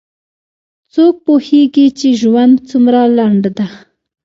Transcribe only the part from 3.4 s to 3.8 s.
ده